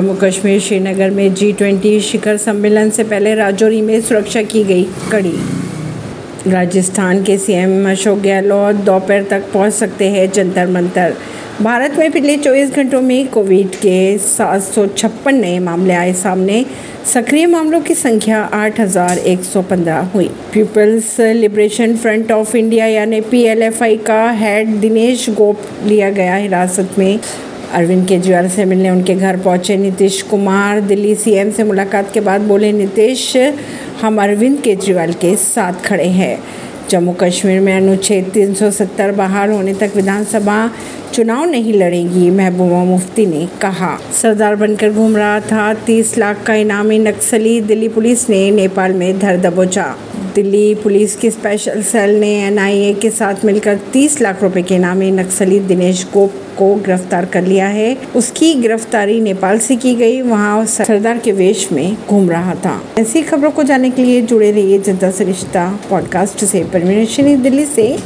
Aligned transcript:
जम्मू 0.00 0.14
कश्मीर 0.14 0.60
श्रीनगर 0.60 1.10
में 1.10 1.34
G 1.34 1.52
twenty 1.52 2.00
शिखर 2.00 2.36
सम्मेलन 2.36 2.90
से 2.90 3.04
पहले 3.04 3.34
राजौरी 3.34 3.80
में 3.80 4.00
सुरक्षा 4.00 4.42
की 4.42 4.62
गई 4.64 4.84
कड़ी। 5.12 5.32
राजस्थान 6.50 7.22
के 7.24 7.36
सीएम 7.38 7.90
अशोक 7.90 8.18
गहलोत 8.18 8.76
दोपहर 8.76 9.22
तक 9.22 9.42
पहुँच 9.52 9.72
सकते 9.72 10.08
हैं 10.08 10.30
जंतर 10.32 10.66
मंतर। 10.66 11.14
भारत 11.62 11.98
में 11.98 12.10
पिछले 12.10 12.36
24 12.36 12.70
घंटों 12.70 13.00
में 13.00 13.28
कोविड 13.28 13.68
के 13.68 14.18
सात 14.18 14.62
सौ 14.62 14.86
छप्पन 14.86 15.34
नए 15.34 15.58
मामले 15.58 15.94
आए 15.94 16.12
सामने। 16.12 16.64
सक्रिय 17.14 17.46
मामलों 17.46 17.80
की 17.80 17.94
संख्या 17.94 18.42
8,115 18.54 20.00
हुई। 20.14 20.30
Peoples 20.54 21.20
liberation 21.20 21.96
front 21.96 22.32
of 22.32 22.56
India 22.56 22.86
यानी 22.86 23.20
पीएलएफआई 23.20 23.96
का 23.96 24.30
हेड 24.30 24.68
दिनेश 24.68 25.30
गोप 25.30 25.68
लिया 25.86 26.10
गया 26.10 26.36
हिरासत 26.36 26.98
में। 26.98 27.18
अरविंद 27.74 28.08
केजरीवाल 28.08 28.48
से 28.48 28.64
मिलने, 28.64 28.90
उनके 28.90 29.14
घर 29.14 29.36
पहुँचे। 29.36 29.76
नीतीश 29.76 30.22
कुमार 30.22 30.80
दिल्ली 30.80 31.14
सीएम 31.14 31.50
से 31.50 31.64
मुलाकात 31.64 32.12
के 32.12 32.20
बाद 32.20 32.40
बोले, 32.40 32.72
नीतीश, 32.72 33.36
हम 34.02 34.22
अरविंद 34.22 34.60
केजरीवाल 34.60 35.12
के 35.12 35.36
साथ 35.36 35.72
खड़े 35.84 36.08
हैं। 36.08 36.42
जम्मू 36.90 37.12
कश्मीर 37.12 37.60
में 37.60 37.76
अनुच्छेद 37.76 38.24
370 38.24 39.12
बहाल 39.12 39.50
होने 39.50 39.74
तक 39.74 39.92
विधानसभा 39.96 40.70
चुनाव 41.12 41.44
नहीं 41.44 41.72
लड़ेगी, 41.72 42.30
महबूबा 42.30 42.84
मुफ्ती 42.84 43.26
ने 43.26 43.48
कहा। 43.60 43.98
सरदार 44.22 44.56
बनकर 44.56 44.90
घूम 44.92 45.16
रहा 45.16 45.40
था 45.40 45.74
30 45.74 46.18
लाख 46.18 46.42
का 46.46 46.54
इनामी 46.54 46.98
नक्सली 46.98 47.60
दिल्ली 47.60 47.88
पुलिस 47.88 48.30
ने 48.30 48.50
नेपाल 48.50 48.92
में 48.92 49.18
धर 49.18 49.36
दबोचा। 49.36 49.96
दिल्ली 50.34 50.74
पुलिस 50.74 51.16
की 51.16 51.30
स्पेशल 51.30 51.82
सेल 51.82 52.20
ने 52.20 52.46
एनआईए 52.46 52.94
के 52.94 53.10
साथ 53.10 53.44
मिलकर 53.44 53.78
30 53.92 54.20
लाख 54.20 54.42
रुपए 54.42 54.62
के 54.62 54.74
इनामी 54.74 55.10
नक्सली 55.10 55.58
दिनेश 55.58 56.06
गोप 56.14 56.32
को 56.58 56.74
गिरफ़्तार 56.74 57.24
कर 57.24 57.42
लिया 57.42 57.66
है। 57.66 57.96
उसकी 58.16 58.54
गिरफ्तारी 58.54 59.20
नेपाल 59.20 59.58
से 59.58 59.76
की 59.76 59.94
गई, 59.94 60.20
वहाँ 60.20 60.66
सरदार 60.66 61.18
के 61.18 61.32
वेश 61.32 61.72
में 61.72 61.96
घूम 62.08 62.30
रहा 62.30 62.54
था। 62.54 62.82
ऐसी 62.98 63.22
खबरों 63.22 63.50
को 63.50 63.62
जानने 63.62 63.90
के 63.90 64.02
लिए 64.02 64.22
जुड़े 64.22 64.50
रहिए 64.50 64.78
जनता 64.78 65.12
रिश्ता 65.20 65.80
पॉडकास्ट 65.90 66.44
से। 66.44 66.64
परमिनेशन 66.64 67.42
दिल्ली 67.42 67.64
से। 67.64 67.96